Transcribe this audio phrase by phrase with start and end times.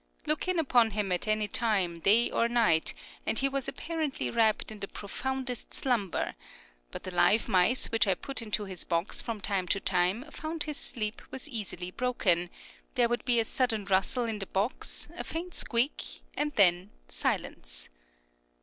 [0.25, 2.81] Look in upon him at any time, night or day,
[3.27, 6.33] and he was apparently wrapped in the profoundest slumber;
[6.89, 10.63] but the live mice which I put into his box from time to time found
[10.63, 12.49] his sleep was easily broken;
[12.95, 17.89] there would be a sudden rustle in the box, a faint squeak, and then silence.